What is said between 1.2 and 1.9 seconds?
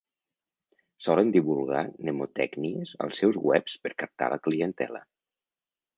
divulgar